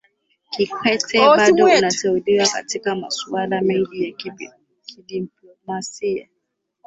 Kikwete 0.49 1.19
bado 1.23 1.65
anateuliwa 1.67 2.47
katika 2.47 2.95
masuala 2.95 3.61
mengi 3.61 4.03
ya 4.03 4.31
kidiplomasia 4.87 6.27